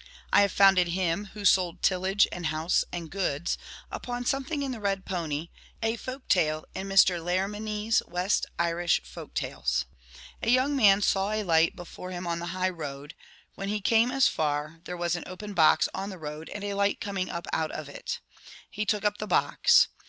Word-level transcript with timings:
'I 0.32 0.40
have 0.42 0.50
founded 0.50 0.88
him' 0.88 1.26
who 1.34 1.44
sold 1.44 1.82
tillage, 1.82 2.26
and 2.32 2.46
house, 2.46 2.84
and 2.92 3.08
goods,' 3.08 3.56
upon 3.92 4.24
something 4.26 4.60
in 4.60 4.72
* 4.72 4.72
The 4.72 4.80
Red 4.80 5.04
Pony,' 5.04 5.50
a 5.80 5.94
folk 5.96 6.26
tale 6.26 6.64
in 6.74 6.88
Mr. 6.88 7.22
Larminie's 7.24 8.02
* 8.04 8.06
West 8.08 8.46
Irish 8.58 9.02
Folk 9.04 9.34
Tales.' 9.34 9.84
A 10.42 10.50
young 10.50 10.74
man 10.74 11.00
* 11.00 11.00
saw 11.00 11.30
a 11.30 11.44
light 11.44 11.76
before 11.76 12.10
him 12.10 12.26
on 12.26 12.40
the 12.40 12.46
high 12.46 12.70
road. 12.70 13.14
When 13.54 13.68
he 13.68 13.80
came 13.80 14.10
as 14.10 14.26
far, 14.26 14.80
there 14.82 14.96
was 14.96 15.14
an 15.14 15.22
open 15.28 15.54
box 15.54 15.88
on 15.94 16.10
the 16.10 16.18
road, 16.18 16.48
and 16.48 16.64
a 16.64 16.74
light 16.74 17.00
coming 17.00 17.30
up 17.30 17.46
out 17.52 17.70
of 17.70 17.88
it. 17.88 18.18
He 18.68 18.84
took 18.84 19.04
up 19.04 19.18
the 19.18 19.28
box. 19.28 19.86